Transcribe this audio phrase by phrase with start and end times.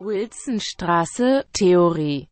[0.00, 2.28] Wilsonstraße, Theorie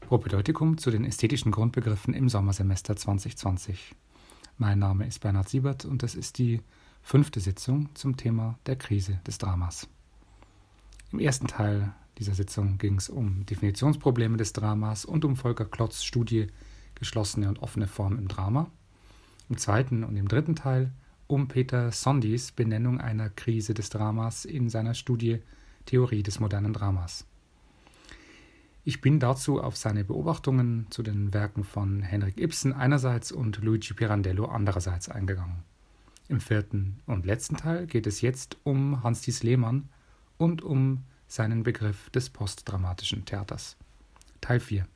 [0.00, 3.94] Propedeutikum zu den ästhetischen Grundbegriffen im Sommersemester 2020.
[4.58, 6.62] Mein Name ist Bernhard Siebert und das ist die
[7.00, 9.88] fünfte Sitzung zum Thema der Krise des Dramas.
[11.12, 16.02] Im ersten Teil dieser Sitzung ging es um Definitionsprobleme des Dramas und um Volker Klotz
[16.02, 16.48] Studie
[16.96, 18.68] Geschlossene und offene Form im Drama.
[19.48, 20.90] Im zweiten und im dritten Teil
[21.26, 25.40] um Peter Sondis Benennung einer Krise des Dramas in seiner Studie
[25.84, 27.26] Theorie des modernen Dramas.
[28.84, 33.94] Ich bin dazu auf seine Beobachtungen zu den Werken von Henrik Ibsen einerseits und Luigi
[33.94, 35.64] Pirandello andererseits eingegangen.
[36.28, 39.88] Im vierten und letzten Teil geht es jetzt um Hans-Dies Lehmann
[40.38, 43.76] und um seinen Begriff des postdramatischen Theaters.
[44.40, 44.86] Teil 4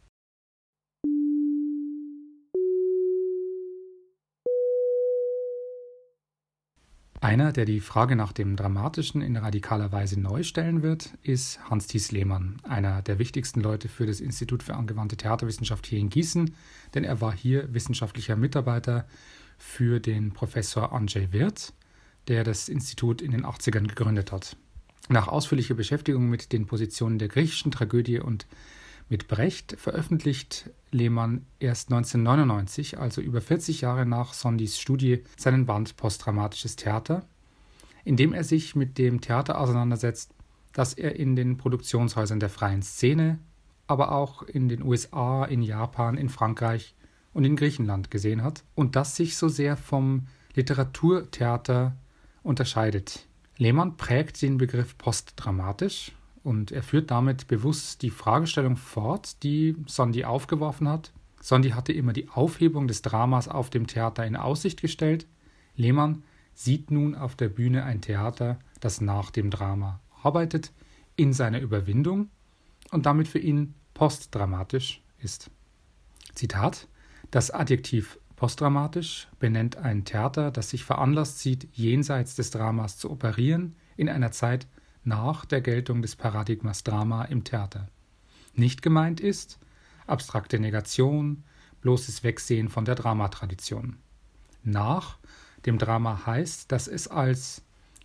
[7.23, 12.13] Einer, der die Frage nach dem Dramatischen in radikaler Weise neu stellen wird, ist Hans-Thies
[12.13, 16.55] Lehmann, einer der wichtigsten Leute für das Institut für angewandte Theaterwissenschaft hier in Gießen,
[16.95, 19.07] denn er war hier wissenschaftlicher Mitarbeiter
[19.59, 21.75] für den Professor Andrzej Wirth,
[22.29, 24.57] der das Institut in den 80ern gegründet hat.
[25.11, 28.47] Nach ausführlicher Beschäftigung mit den Positionen der griechischen Tragödie und
[29.11, 35.97] mit Brecht veröffentlicht Lehmann erst 1999, also über 40 Jahre nach Sondis Studie, seinen Band
[35.97, 37.27] Postdramatisches Theater,
[38.05, 40.33] in dem er sich mit dem Theater auseinandersetzt,
[40.73, 43.41] das er in den Produktionshäusern der freien Szene,
[43.89, 46.95] aber auch in den USA, in Japan, in Frankreich
[47.33, 51.97] und in Griechenland gesehen hat und das sich so sehr vom Literaturtheater
[52.45, 53.27] unterscheidet.
[53.57, 60.25] Lehmann prägt den Begriff postdramatisch und er führt damit bewusst die Fragestellung fort, die Sondi
[60.25, 61.13] aufgeworfen hat.
[61.41, 65.27] Sondi hatte immer die Aufhebung des Dramas auf dem Theater in Aussicht gestellt.
[65.77, 66.23] Lehmann
[66.55, 70.73] sieht nun auf der Bühne ein Theater, das nach dem Drama arbeitet,
[71.17, 72.29] in seiner Überwindung
[72.91, 75.51] und damit für ihn postdramatisch ist.
[76.35, 76.89] Zitat:
[77.31, 83.77] Das Adjektiv postdramatisch benennt ein Theater, das sich veranlasst sieht, jenseits des Dramas zu operieren,
[83.97, 84.67] in einer Zeit,
[85.05, 87.89] nach der Geltung des Paradigmas Drama im Theater.
[88.55, 89.59] Nicht gemeint ist
[90.07, 91.45] abstrakte Negation,
[91.81, 93.97] bloßes Wegsehen von der Dramatradition.
[94.63, 95.19] Nach
[95.67, 97.63] dem Drama heißt, dass es als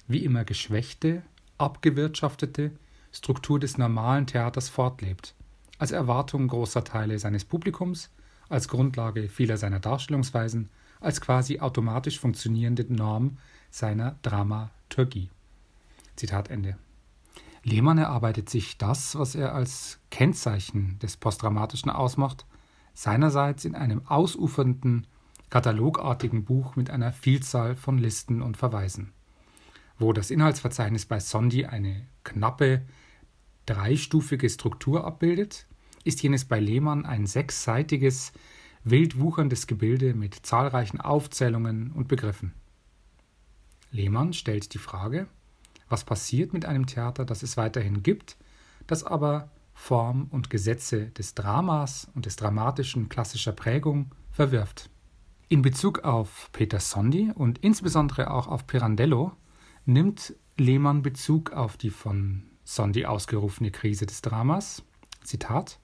[0.07, 1.23] wie immer geschwächte,
[1.57, 2.71] abgewirtschaftete
[3.11, 5.33] Struktur des normalen Theaters fortlebt,
[5.77, 8.11] als Erwartung großer Teile seines Publikums,
[8.49, 10.69] als Grundlage vieler seiner Darstellungsweisen,
[10.99, 13.37] als quasi automatisch funktionierende Norm
[13.71, 15.29] seiner Dramaturgie.
[16.15, 16.77] Zitat Ende.
[17.65, 22.45] Lehmann erarbeitet sich das, was er als Kennzeichen des Postdramatischen ausmacht,
[22.93, 25.07] seinerseits in einem ausufernden,
[25.49, 29.13] katalogartigen Buch mit einer Vielzahl von Listen und Verweisen.
[29.97, 32.85] Wo das Inhaltsverzeichnis bei Sondi eine knappe,
[33.65, 35.65] dreistufige Struktur abbildet,
[36.03, 38.31] ist jenes bei Lehmann ein sechsseitiges,
[38.83, 42.53] wild wucherndes Gebilde mit zahlreichen Aufzählungen und Begriffen.
[43.89, 45.25] Lehmann stellt die Frage,
[45.89, 48.37] was passiert mit einem Theater, das es weiterhin gibt,
[48.87, 54.89] das aber Form und Gesetze des Dramas und des Dramatischen klassischer Prägung verwirft.
[55.47, 59.33] In Bezug auf Peter Sondi und insbesondere auch auf Pirandello
[59.85, 64.81] nimmt Lehmann Bezug auf die von Sondi ausgerufene Krise des Dramas.
[65.23, 65.79] Zitat: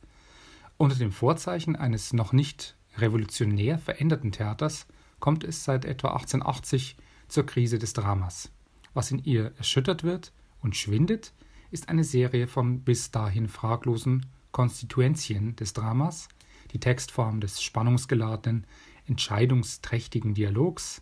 [0.78, 4.88] Unter dem Vorzeichen eines noch nicht revolutionär veränderten Theaters
[5.19, 6.97] kommt es seit etwa 1880
[7.28, 8.51] zur Krise des Dramas.
[8.94, 11.34] Was in ihr erschüttert wird und schwindet,
[11.72, 16.28] ist eine Serie von bis dahin fraglosen Konstituentien des Dramas,
[16.72, 18.66] die Textform des spannungsgeladenen,
[19.07, 21.02] entscheidungsträchtigen Dialogs,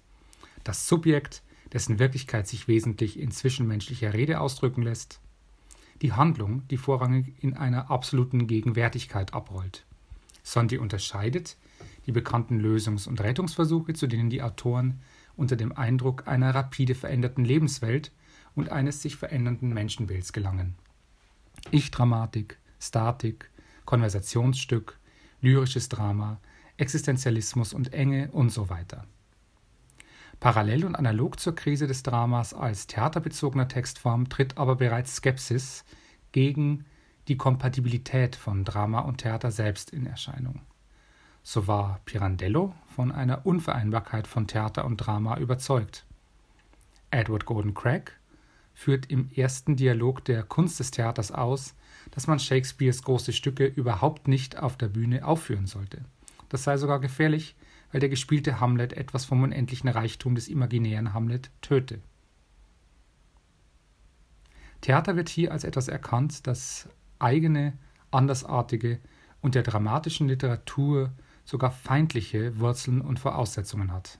[0.63, 1.41] das Subjekt,
[1.73, 5.19] dessen Wirklichkeit sich wesentlich in zwischenmenschlicher Rede ausdrücken lässt,
[6.01, 9.85] die Handlung, die vorrangig in einer absoluten Gegenwärtigkeit abrollt.
[10.43, 11.57] Sondi unterscheidet
[12.05, 15.01] die bekannten Lösungs- und Rettungsversuche, zu denen die Autoren
[15.39, 18.11] unter dem Eindruck einer rapide veränderten Lebenswelt
[18.55, 20.75] und eines sich verändernden Menschenbilds gelangen.
[21.71, 23.49] Ich-Dramatik, Statik,
[23.85, 24.99] Konversationsstück,
[25.41, 26.39] lyrisches Drama,
[26.77, 29.05] Existenzialismus und Enge und so weiter.
[30.39, 35.83] Parallel und analog zur Krise des Dramas als theaterbezogener Textform tritt aber bereits Skepsis
[36.31, 36.85] gegen
[37.27, 40.61] die Kompatibilität von Drama und Theater selbst in Erscheinung.
[41.51, 46.05] So war Pirandello von einer Unvereinbarkeit von Theater und Drama überzeugt.
[47.09, 48.11] Edward Gordon Craig
[48.75, 51.73] führt im ersten Dialog der Kunst des Theaters aus,
[52.11, 56.05] dass man Shakespeares große Stücke überhaupt nicht auf der Bühne aufführen sollte.
[56.49, 57.55] Das sei sogar gefährlich,
[57.91, 61.99] weil der gespielte Hamlet etwas vom unendlichen Reichtum des imaginären Hamlet töte.
[64.81, 66.87] Theater wird hier als etwas erkannt, das
[67.17, 67.73] eigene,
[68.11, 68.99] andersartige
[69.41, 71.11] und der dramatischen Literatur
[71.49, 74.19] sogar feindliche Wurzeln und Voraussetzungen hat.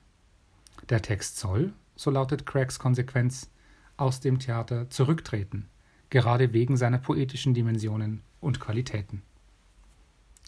[0.89, 3.51] Der Text soll, so lautet Craigs Konsequenz,
[3.97, 5.69] aus dem Theater zurücktreten,
[6.09, 9.21] gerade wegen seiner poetischen Dimensionen und Qualitäten.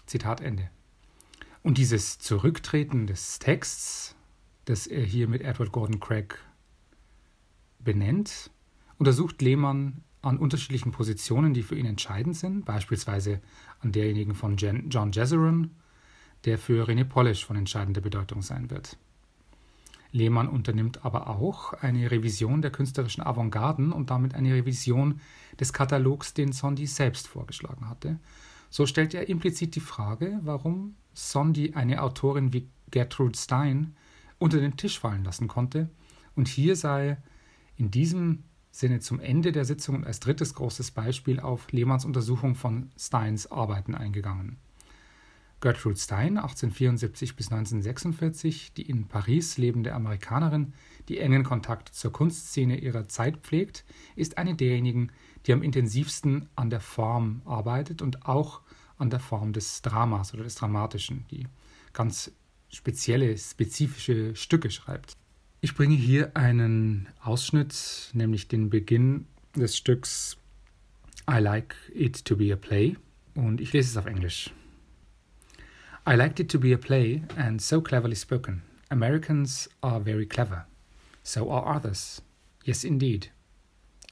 [0.08, 0.70] Zitat Ende.
[1.62, 4.16] Und dieses Zurücktreten des Texts,
[4.66, 6.40] das er hier mit Edward Gordon Craig
[7.78, 8.50] benennt,
[8.98, 13.40] untersucht Lehmann an unterschiedlichen Positionen, die für ihn entscheidend sind, beispielsweise
[13.82, 15.72] an derjenigen von John Jezeron,
[16.46, 18.98] der für René Polish von entscheidender Bedeutung sein wird.
[20.12, 25.22] Lehmann unternimmt aber auch eine Revision der künstlerischen Avantgarden und damit eine Revision
[25.60, 28.20] des Katalogs, den Sondi selbst vorgeschlagen hatte.
[28.70, 33.96] So stellt er implizit die Frage, warum Sondi eine Autorin wie Gertrude Stein
[34.38, 35.90] unter den Tisch fallen lassen konnte
[36.36, 37.18] und hier sei
[37.78, 42.56] in diesem Sinne zum Ende der Sitzung und als drittes großes Beispiel auf Lehmanns Untersuchung
[42.56, 44.58] von Steins Arbeiten eingegangen.
[45.62, 50.74] Gertrude Stein, 1874 bis 1946, die in Paris lebende Amerikanerin,
[51.08, 53.86] die engen Kontakt zur Kunstszene ihrer Zeit pflegt,
[54.16, 55.12] ist eine derjenigen,
[55.46, 58.62] die am intensivsten an der Form arbeitet und auch
[58.98, 61.48] an der Form des Dramas oder des Dramatischen, die
[61.94, 62.32] ganz
[62.70, 65.16] spezielle, spezifische Stücke schreibt.
[65.62, 70.38] Ich bringe hier einen Ausschnitt, nämlich den Beginn des Stücks
[71.30, 72.96] I Like It to Be a Play
[73.36, 74.52] und ich lese es auf Englisch.
[76.06, 78.64] I liked it to be a play and so cleverly spoken.
[78.90, 80.66] Americans are very clever.
[81.24, 82.22] So are others.
[82.66, 83.28] Yes, indeed.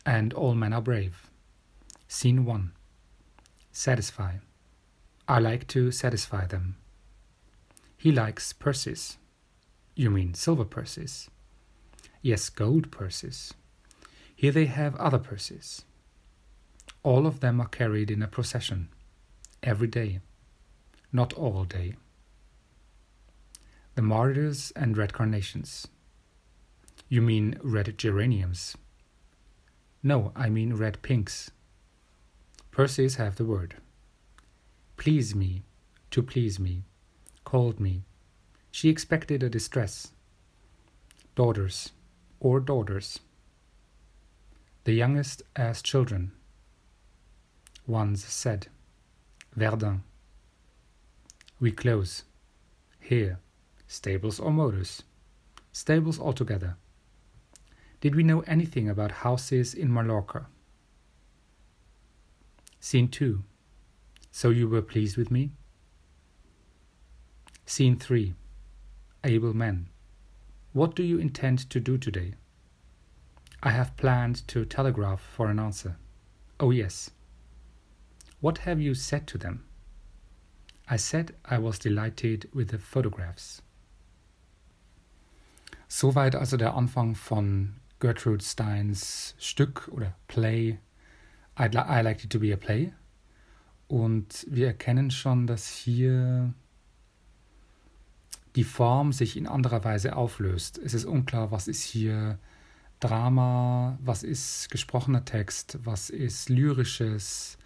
[0.06, 1.31] And all men are brave.
[2.07, 2.71] Scene 1
[3.71, 4.36] Satisfy.
[5.27, 6.77] I like to satisfy them.
[7.97, 9.18] He likes purses.
[9.95, 11.30] You mean silver purses?
[12.21, 13.53] Yes, gold purses.
[14.35, 15.83] Here they have other purses.
[17.03, 18.89] All of them are carried in a procession,
[19.63, 20.19] every day,
[21.11, 21.95] not all day.
[23.95, 25.88] The martyrs and red carnations.
[27.07, 28.77] You mean red geraniums?
[30.03, 31.51] No, I mean red pinks.
[32.71, 33.75] Purses have the word.
[34.95, 35.63] Please me,
[36.11, 36.83] to please me,
[37.44, 38.03] called me.
[38.71, 40.11] She expected a distress.
[41.35, 41.91] Daughters,
[42.39, 43.19] or daughters.
[44.83, 46.31] The youngest as children.
[47.88, 48.67] Ones said,
[49.56, 50.03] Verdun.
[51.59, 52.23] We close.
[53.00, 53.39] Here,
[53.88, 55.03] stables or motors.
[55.71, 56.77] Stables altogether.
[58.01, 60.47] Did we know anything about houses in Mallorca?
[62.79, 63.44] Scene 2.
[64.31, 65.51] So you were pleased with me?
[67.65, 68.33] Scene 3.
[69.25, 69.89] Able men.
[70.71, 72.35] What do you intend to do today?
[73.61, 75.97] I have planned to telegraph for an answer.
[76.59, 77.11] Oh, yes.
[78.39, 79.65] What have you said to them?
[80.89, 83.62] I said I was delighted with the photographs.
[85.88, 90.80] Soweit also der Anfang von Gertrude Steins Stück oder Play
[91.56, 92.94] I'd li I Liked It to Be a Play.
[93.88, 96.53] Und wir erkennen schon, dass hier
[98.56, 100.77] die Form sich in anderer Weise auflöst.
[100.77, 102.40] Es ist unklar, was ist hier
[102.99, 107.57] Drama, was ist gesprochener Text, was ist lyrisches,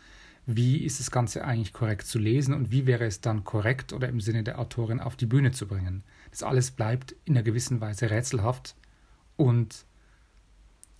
[0.46, 4.10] wie ist das Ganze eigentlich korrekt zu lesen und wie wäre es dann korrekt oder
[4.10, 6.04] im Sinne der Autorin auf die Bühne zu bringen.
[6.32, 8.76] Das alles bleibt in einer gewissen Weise rätselhaft
[9.38, 9.86] und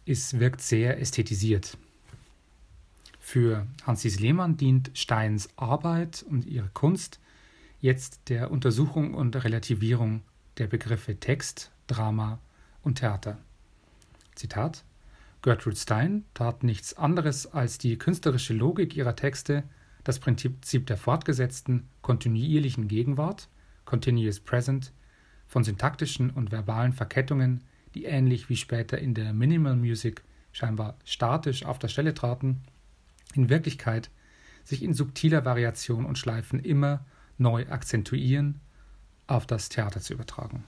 [0.06, 1.78] es wirkt sehr ästhetisiert.
[3.20, 7.20] Für Hansis Lehmann dient Steins Arbeit und ihre Kunst
[7.80, 10.22] jetzt der Untersuchung und Relativierung
[10.58, 12.40] der Begriffe Text, Drama
[12.82, 13.38] und Theater.
[14.36, 14.84] Zitat
[15.44, 19.64] Gertrude Stein tat nichts anderes als die künstlerische Logik ihrer Texte,
[20.06, 23.50] das Prinzip der fortgesetzten, kontinuierlichen Gegenwart,
[23.84, 24.94] Continuous Present,
[25.46, 30.24] von syntaktischen und verbalen Verkettungen, die ähnlich wie später in der Minimal Music
[30.54, 32.62] scheinbar statisch auf der Stelle traten,
[33.34, 34.10] in Wirklichkeit
[34.64, 37.06] sich in subtiler Variation und Schleifen immer
[37.38, 38.62] neu akzentuieren,
[39.28, 40.64] auf das Theater zu übertragen.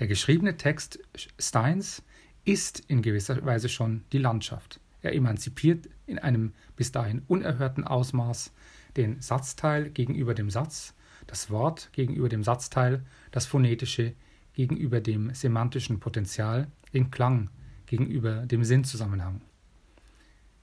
[0.00, 0.98] Der geschriebene Text
[1.38, 2.02] Steins
[2.44, 4.80] ist in gewisser Weise schon die Landschaft.
[5.02, 8.52] Er emanzipiert in einem bis dahin unerhörten Ausmaß
[8.96, 10.94] den Satzteil gegenüber dem Satz,
[11.26, 14.14] das Wort gegenüber dem Satzteil, das Phonetische
[14.54, 17.48] gegenüber dem semantischen Potenzial, den Klang
[17.86, 19.40] gegenüber dem Sinnzusammenhang.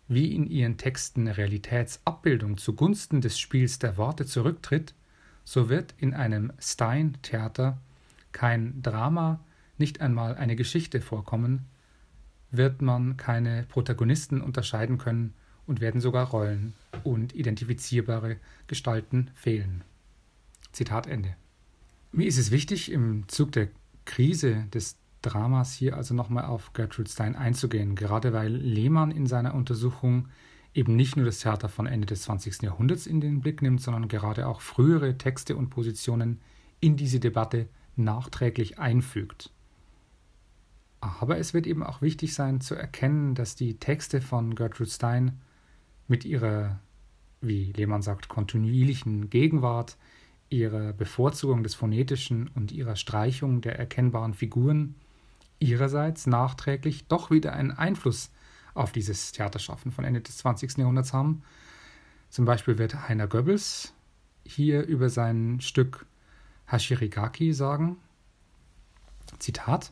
[0.08, 4.96] Wie in ihren Texten Realitätsabbildung zugunsten des Spiels der Worte zurücktritt,
[5.44, 7.80] so wird in einem Stein-Theater
[8.32, 9.40] kein Drama,
[9.80, 11.66] nicht einmal eine Geschichte vorkommen,
[12.52, 15.34] wird man keine Protagonisten unterscheiden können
[15.68, 19.84] und werden sogar Rollen und identifizierbare Gestalten fehlen.
[20.72, 21.36] Zitat Ende.
[22.12, 23.70] Mir ist es wichtig, im Zug der
[24.06, 29.54] Krise des Dramas hier also nochmal auf Gertrude Stein einzugehen, gerade weil Lehmann in seiner
[29.54, 30.28] Untersuchung
[30.74, 32.64] eben nicht nur das Theater von Ende des 20.
[32.64, 36.40] Jahrhunderts in den Blick nimmt, sondern gerade auch frühere Texte und Positionen
[36.80, 39.52] in diese Debatte nachträglich einfügt.
[41.02, 45.40] Aber es wird eben auch wichtig sein zu erkennen, dass die Texte von Gertrude Stein
[46.08, 46.80] mit ihrer,
[47.42, 49.98] wie Lehmann sagt, kontinuierlichen Gegenwart,
[50.50, 54.96] ihrer Bevorzugung des Phonetischen und ihrer Streichung der erkennbaren Figuren
[55.60, 58.32] ihrerseits nachträglich doch wieder einen Einfluss
[58.74, 60.78] auf dieses Theaterschaffen von Ende des 20.
[60.78, 61.44] Jahrhunderts haben.
[62.30, 63.94] Zum Beispiel wird Heiner Goebbels
[64.46, 66.06] hier über sein Stück
[66.68, 67.98] Hashirigaki sagen,
[69.38, 69.92] Zitat,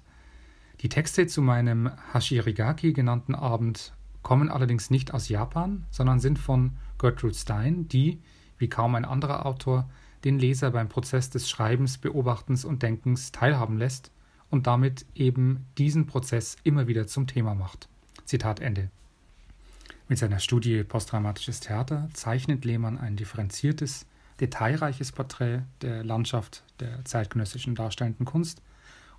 [0.82, 6.74] die Texte zu meinem Hashirigaki genannten Abend kommen allerdings nicht aus Japan, sondern sind von
[7.00, 8.20] Gertrude Stein, die,
[8.58, 9.90] wie kaum ein anderer Autor,
[10.24, 14.12] den Leser beim Prozess des Schreibens, Beobachtens und Denkens teilhaben lässt
[14.50, 17.90] und damit eben diesen Prozess immer wieder zum Thema macht.
[18.26, 18.90] Zitat Ende.
[20.10, 24.06] Mit seiner Studie Postdramatisches Theater zeichnet Lehmann ein differenziertes,
[24.40, 28.62] detailreiches Porträt der Landschaft der zeitgenössischen darstellenden Kunst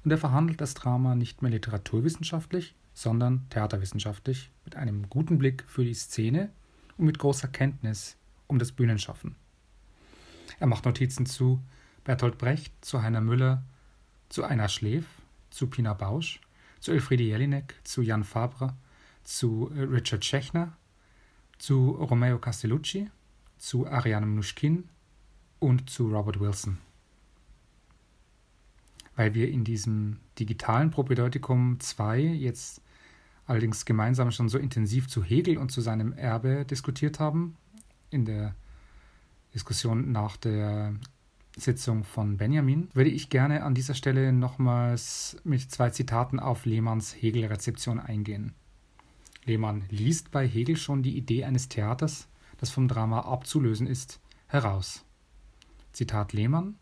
[0.04, 5.84] und er verhandelt das Drama nicht mehr literaturwissenschaftlich, sondern theaterwissenschaftlich mit einem guten Blick für
[5.84, 6.50] die Szene
[6.96, 9.36] und mit großer Kenntnis um das Bühnenschaffen.
[10.58, 11.62] Er macht Notizen zu
[12.04, 13.62] Bertolt Brecht, zu Heiner Müller,
[14.28, 15.04] zu Einer Schläf,
[15.50, 16.40] zu Pina Bausch,
[16.80, 18.74] zu Elfriede Jelinek, zu Jan Fabre,
[19.24, 20.76] zu äh, Richard Schechner,
[21.58, 23.10] zu Romeo Castellucci,
[23.58, 24.88] zu Ariane Mnuchin
[25.58, 26.78] und zu Robert Wilson
[29.18, 32.80] weil wir in diesem digitalen Propedeutikum 2 jetzt
[33.46, 37.56] allerdings gemeinsam schon so intensiv zu Hegel und zu seinem Erbe diskutiert haben,
[38.10, 38.54] in der
[39.52, 40.94] Diskussion nach der
[41.56, 47.12] Sitzung von Benjamin, würde ich gerne an dieser Stelle nochmals mit zwei Zitaten auf Lehmanns
[47.20, 48.52] Hegel-Rezeption eingehen.
[49.44, 55.04] Lehmann liest bei Hegel schon die Idee eines Theaters, das vom Drama abzulösen ist, heraus.
[55.90, 56.76] Zitat Lehmann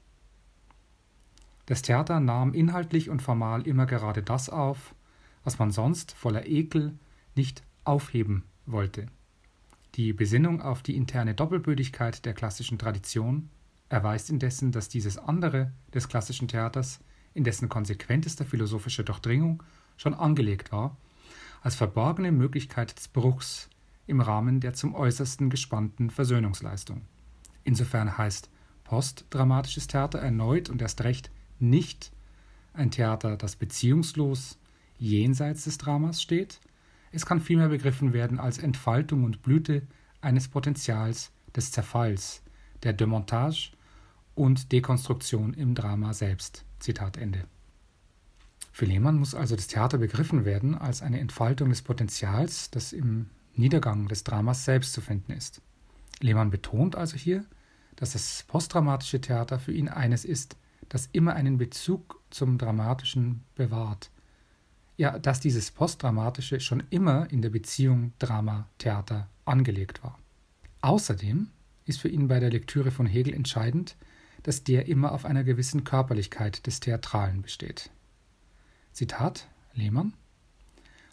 [1.66, 4.94] das Theater nahm inhaltlich und formal immer gerade das auf,
[5.44, 6.98] was man sonst voller Ekel
[7.34, 9.06] nicht aufheben wollte.
[9.96, 13.50] Die Besinnung auf die interne Doppelbödigkeit der klassischen Tradition
[13.88, 17.00] erweist indessen, dass dieses andere des klassischen Theaters
[17.34, 19.62] in dessen konsequentester philosophischer Durchdringung
[19.96, 20.96] schon angelegt war,
[21.62, 23.68] als verborgene Möglichkeit des Bruchs
[24.06, 27.02] im Rahmen der zum äußersten gespannten Versöhnungsleistung.
[27.64, 28.50] Insofern heißt
[28.84, 32.12] postdramatisches Theater erneut und erst recht nicht
[32.72, 34.58] ein Theater, das beziehungslos
[34.98, 36.60] jenseits des Dramas steht.
[37.12, 39.82] Es kann vielmehr begriffen werden als Entfaltung und Blüte
[40.20, 42.42] eines Potenzials des Zerfalls,
[42.82, 43.72] der Demontage
[44.34, 46.64] und Dekonstruktion im Drama selbst.
[46.78, 47.46] Zitat Ende.
[48.72, 53.30] Für Lehmann muss also das Theater begriffen werden als eine Entfaltung des Potenzials, das im
[53.54, 55.62] Niedergang des Dramas selbst zu finden ist.
[56.20, 57.46] Lehmann betont also hier,
[57.96, 60.56] dass das postdramatische Theater für ihn eines ist,
[60.88, 64.10] das immer einen Bezug zum Dramatischen bewahrt.
[64.96, 70.18] Ja, dass dieses Postdramatische schon immer in der Beziehung Drama-Theater angelegt war.
[70.80, 71.48] Außerdem
[71.84, 73.96] ist für ihn bei der Lektüre von Hegel entscheidend,
[74.42, 77.90] dass der immer auf einer gewissen Körperlichkeit des Theatralen besteht.
[78.92, 80.14] Zitat Lehmann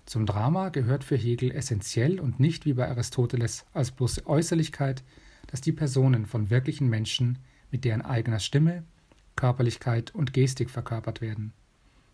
[0.05, 5.03] Zum Drama gehört für Hegel essentiell und nicht wie bei Aristoteles als bloße Äußerlichkeit,
[5.47, 7.39] dass die Personen von wirklichen Menschen
[7.71, 8.83] mit deren eigener Stimme,
[9.35, 11.53] Körperlichkeit und Gestik verkörpert werden.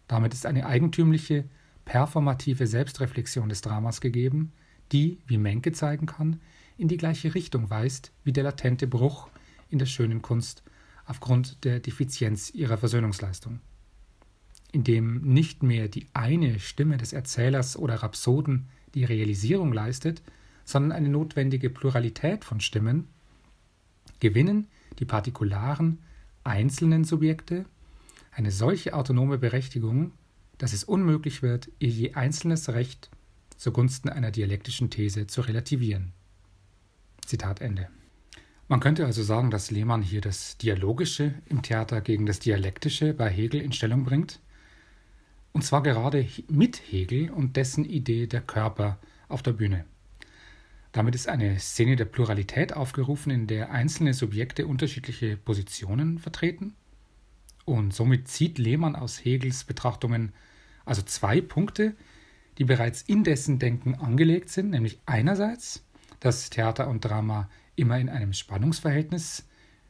[0.08, 1.46] Damit ist eine eigentümliche,
[1.86, 4.52] performative Selbstreflexion des Dramas gegeben,
[4.92, 6.40] die, wie Menke zeigen kann,
[6.78, 9.30] in die gleiche Richtung weist wie der latente Bruch
[9.70, 10.64] in der schönen Kunst
[11.06, 13.60] aufgrund der Defizienz ihrer Versöhnungsleistung.
[14.72, 20.22] Indem nicht mehr die eine Stimme des Erzählers oder Rhapsoden die Realisierung leistet,
[20.66, 23.08] sondern eine notwendige Pluralität von Stimmen,
[24.20, 24.68] gewinnen
[25.00, 26.00] die Partikularen
[26.44, 27.66] einzelnen Subjekte
[28.32, 30.14] eine solche autonome Berechtigung,
[30.58, 33.10] dass es unmöglich wird, ihr je einzelnes Recht
[33.58, 36.14] zugunsten einer dialektischen These zu relativieren.
[37.26, 37.90] Zitat Ende.
[38.68, 43.30] Man könnte also sagen, dass Lehmann hier das Dialogische im Theater gegen das Dialektische bei
[43.30, 44.40] Hegel in Stellung bringt,
[45.52, 49.86] und zwar gerade mit Hegel und dessen Idee der Körper auf der Bühne.
[50.92, 56.76] Damit ist eine Szene der Pluralität aufgerufen, in der einzelne Subjekte unterschiedliche Positionen vertreten.
[57.66, 60.34] Und somit zieht Lehmann aus Hegels Betrachtungen
[60.86, 61.96] also zwei Punkte,
[62.58, 65.86] die bereits in dessen Denken angelegt sind, nämlich einerseits,
[66.20, 69.48] dass Theater und Drama immer in einem Spannungsverhältnis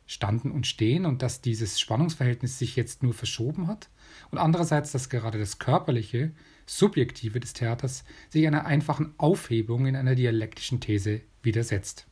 [0.10, 3.90] standen und stehen und dass dieses Spannungsverhältnis sich jetzt nur verschoben hat
[4.32, 6.32] und andererseits, dass gerade das körperliche,
[6.66, 12.08] subjektive des Theaters sich einer einfachen Aufhebung in einer dialektischen These widersetzt.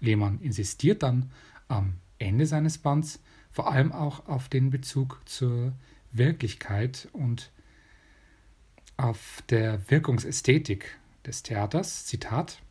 [0.00, 1.30] Lehmann insistiert dann
[1.68, 3.20] am Ende seines Bands
[3.50, 5.74] vor allem auch auf den Bezug zur
[6.12, 7.52] Wirklichkeit und
[8.96, 12.06] auf der Wirkungsästhetik des Theaters.
[12.06, 12.62] Zitat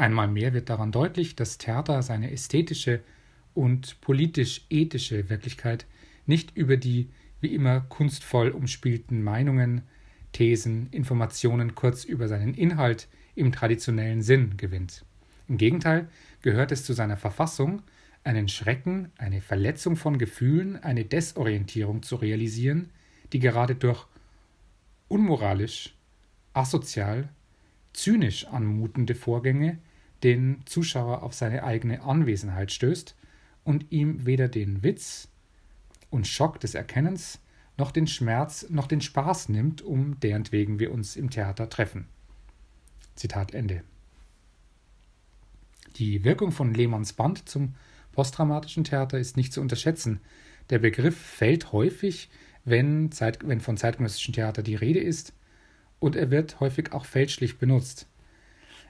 [0.00, 3.00] Einmal mehr wird daran deutlich, dass Theater seine ästhetische
[3.52, 5.84] und politisch-ethische Wirklichkeit
[6.24, 7.10] nicht über die
[7.42, 9.82] wie immer kunstvoll umspielten Meinungen,
[10.32, 15.04] Thesen, Informationen, kurz über seinen Inhalt im traditionellen Sinn gewinnt.
[15.48, 16.08] Im Gegenteil
[16.40, 17.82] gehört es zu seiner Verfassung,
[18.24, 22.88] einen Schrecken, eine Verletzung von Gefühlen, eine Desorientierung zu realisieren,
[23.34, 24.06] die gerade durch
[25.08, 25.94] unmoralisch,
[26.54, 27.28] asozial,
[27.92, 29.76] zynisch anmutende Vorgänge
[30.22, 33.16] den Zuschauer auf seine eigene Anwesenheit stößt
[33.64, 35.28] und ihm weder den Witz
[36.10, 37.40] und Schock des Erkennens
[37.76, 42.06] noch den Schmerz noch den Spaß nimmt, um derentwegen wir uns im Theater treffen.
[43.14, 43.82] Zitat Ende.
[45.96, 47.74] Die Wirkung von Lehmanns Band zum
[48.12, 50.20] postdramatischen Theater ist nicht zu unterschätzen.
[50.68, 52.30] Der Begriff fällt häufig,
[52.64, 55.32] wenn, Zeit, wenn von zeitgenössischem Theater die Rede ist,
[55.98, 58.06] und er wird häufig auch fälschlich benutzt.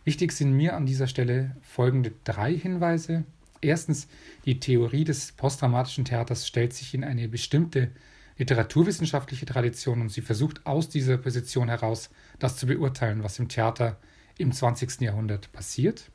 [0.04, 3.25] Wichtig sind mir an dieser Stelle folgende drei Hinweise.
[3.61, 4.09] Erstens,
[4.47, 7.90] die Theorie des postdramatischen Theaters stellt sich in eine bestimmte
[8.38, 13.99] literaturwissenschaftliche Tradition und sie versucht aus dieser Position heraus das zu beurteilen, was im Theater
[14.38, 15.02] im 20.
[15.02, 16.11] Jahrhundert passiert.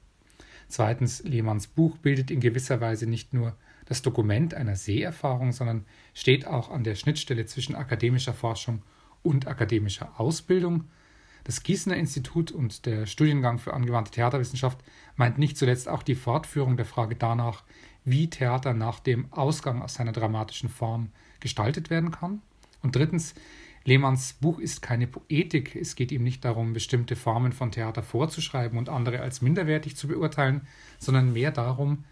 [0.68, 6.48] Zweitens, Lehmanns Buch bildet in gewisser Weise nicht nur das Dokument einer Seherfahrung, sondern steht
[6.48, 8.82] auch an der Schnittstelle zwischen akademischer Forschung
[9.22, 10.86] und akademischer Ausbildung.
[11.46, 14.80] Das Gießener Institut und der Studiengang für angewandte Theaterwissenschaft
[15.16, 17.64] meint nicht zuletzt auch die Fortführung der Frage danach,
[18.04, 22.42] wie Theater nach dem Ausgang aus seiner dramatischen Form gestaltet werden kann.
[22.82, 23.36] Und drittens,
[23.84, 25.76] Lehmanns Buch ist keine Poetik.
[25.76, 30.08] Es geht ihm nicht darum, bestimmte Formen von Theater vorzuschreiben und andere als minderwertig zu
[30.08, 32.06] beurteilen, sondern mehr darum,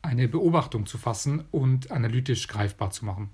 [0.00, 3.28] eine Beobachtung zu fassen und analytisch greifbar zu machen.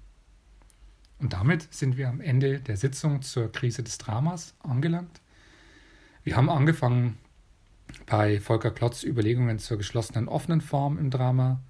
[1.24, 5.22] Und damit sind wir am Ende der Sitzung zur Krise des Dramas angelangt.
[6.22, 7.16] Wir haben angefangen
[8.04, 11.62] bei Volker Klotz Überlegungen zur geschlossenen offenen Form im Drama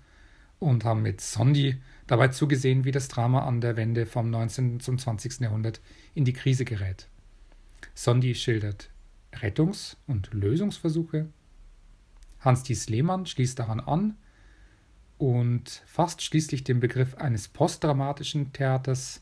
[0.58, 4.80] und haben mit Sondi dabei zugesehen, wie das Drama an der Wende vom 19.
[4.80, 5.42] zum 20.
[5.42, 5.80] Jahrhundert
[6.14, 7.06] in die Krise gerät.
[7.94, 8.90] Sondi schildert
[9.34, 11.28] Rettungs- und Lösungsversuche.
[12.40, 14.16] Hans-Dies Lehmann schließt daran an
[15.16, 19.20] und fasst schließlich den Begriff eines postdramatischen Theaters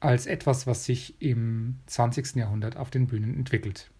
[0.00, 2.36] als etwas, was sich im 20.
[2.36, 3.90] Jahrhundert auf den Bühnen entwickelt.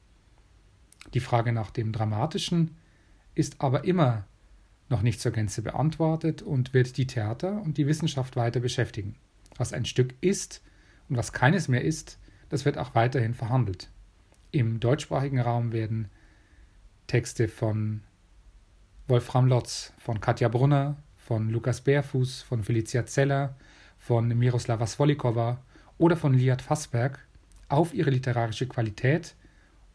[1.15, 2.77] Die Frage nach dem Dramatischen
[3.35, 4.27] ist aber immer
[4.89, 9.17] noch nicht zur Gänze beantwortet und wird die Theater und die Wissenschaft weiter beschäftigen.
[9.57, 10.63] Was ein Stück ist
[11.09, 13.91] und was keines mehr ist, das wird auch weiterhin verhandelt.
[14.51, 16.09] Im deutschsprachigen Raum werden
[17.07, 18.03] Texte von
[19.09, 23.57] Wolfram Lotz, von Katja Brunner, von Lukas Bärfuß, von Felicia Zeller,
[23.99, 25.63] von Miroslava Svolikova
[25.99, 27.27] oder von Liat Fassberg
[27.69, 29.35] auf ihre literarische Qualität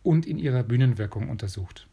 [0.04, 1.88] und in ihrer Bühnenwirkung untersucht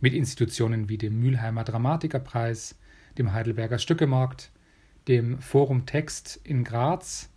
[0.00, 2.76] mit Institutionen wie dem Mülheimer Dramatikerpreis,
[3.18, 4.50] dem Heidelberger Stückemarkt,
[5.08, 7.30] dem Forum Text in Graz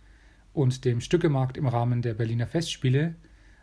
[0.52, 3.14] und dem Stückemarkt im Rahmen der Berliner Festspiele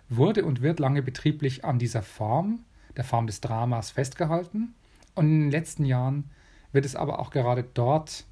[0.10, 2.64] wurde und wird lange betrieblich an dieser Form,
[2.96, 4.74] der Form des Dramas, festgehalten.
[5.16, 6.30] Und in den letzten Jahren
[6.72, 8.26] wird es aber auch gerade dort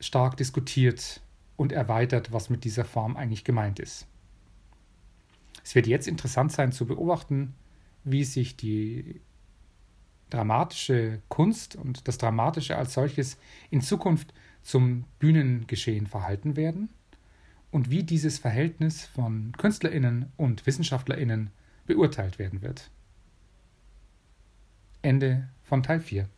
[0.00, 1.20] stark diskutiert
[1.56, 4.06] und erweitert, was mit dieser Form eigentlich gemeint ist.
[5.62, 7.54] Es wird jetzt interessant sein zu beobachten,
[8.04, 9.20] wie sich die
[10.30, 13.38] dramatische Kunst und das Dramatische als solches
[13.70, 16.88] in Zukunft zum Bühnengeschehen verhalten werden
[17.70, 21.50] und wie dieses Verhältnis von Künstlerinnen und Wissenschaftlerinnen
[21.86, 22.90] beurteilt werden wird.
[25.02, 26.28] Ende von Teil 4.